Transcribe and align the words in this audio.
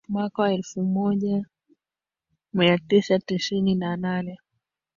Mwaka 0.09 0.41
wa 0.41 0.53
elfu 0.53 0.81
moja 0.83 1.45
mia 2.53 2.77
tisa 2.77 3.19
tisini 3.19 3.75
na 3.75 3.97
nane 3.97 4.37